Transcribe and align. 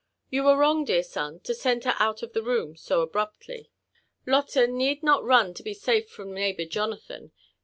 You 0.31 0.45
were 0.45 0.57
wrong, 0.57 0.83
dear 0.83 1.03
son, 1.03 1.41
to 1.41 1.53
send 1.53 1.83
her 1.83 1.93
out 1.99 2.23
of 2.23 2.33
the 2.33 2.41
room 2.41 2.75
so 2.75 3.01
abruptly. 3.01 3.69
Lotte 4.25 4.67
need 4.67 5.03
not 5.03 5.23
run 5.23 5.53
to 5.53 5.61
be 5.61 5.75
safe 5.75 6.09
from 6.09 6.33
neighbour 6.33 6.65
Jonathan. 6.65 7.33